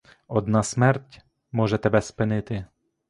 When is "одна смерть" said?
0.27-1.21